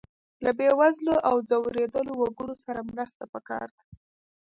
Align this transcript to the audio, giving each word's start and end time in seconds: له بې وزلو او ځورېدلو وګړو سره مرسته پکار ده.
له 0.43 0.51
بې 0.57 0.69
وزلو 0.79 1.15
او 1.27 1.35
ځورېدلو 1.49 2.13
وګړو 2.17 2.55
سره 2.65 2.87
مرسته 2.91 3.23
پکار 3.33 3.67
ده. 3.75 3.83